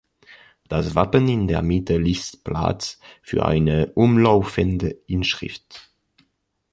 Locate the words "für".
3.21-3.45